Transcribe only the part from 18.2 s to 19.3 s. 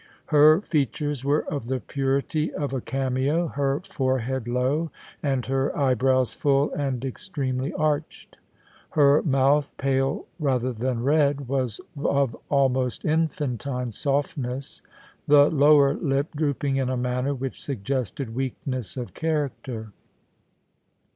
weakness of